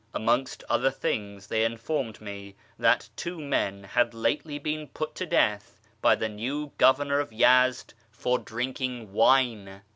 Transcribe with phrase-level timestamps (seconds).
[0.15, 5.79] Amongst other things they informed me that two men had lately been put to death
[6.01, 9.83] by the new Governor of Yezd for drinking wine.